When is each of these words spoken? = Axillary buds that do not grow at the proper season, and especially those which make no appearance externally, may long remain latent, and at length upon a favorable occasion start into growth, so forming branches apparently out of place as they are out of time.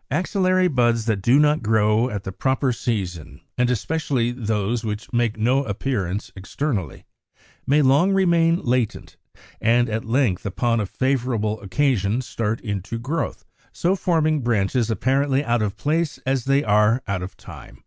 = 0.00 0.10
Axillary 0.20 0.68
buds 0.68 1.04
that 1.04 1.20
do 1.20 1.38
not 1.38 1.62
grow 1.62 2.08
at 2.08 2.24
the 2.24 2.32
proper 2.32 2.72
season, 2.72 3.42
and 3.58 3.70
especially 3.70 4.30
those 4.32 4.82
which 4.82 5.12
make 5.12 5.36
no 5.36 5.62
appearance 5.64 6.32
externally, 6.34 7.04
may 7.66 7.82
long 7.82 8.12
remain 8.12 8.62
latent, 8.62 9.18
and 9.60 9.90
at 9.90 10.06
length 10.06 10.46
upon 10.46 10.80
a 10.80 10.86
favorable 10.86 11.60
occasion 11.60 12.22
start 12.22 12.62
into 12.62 12.98
growth, 12.98 13.44
so 13.72 13.94
forming 13.94 14.40
branches 14.40 14.90
apparently 14.90 15.44
out 15.44 15.60
of 15.60 15.76
place 15.76 16.16
as 16.24 16.46
they 16.46 16.64
are 16.64 17.02
out 17.06 17.22
of 17.22 17.36
time. 17.36 17.84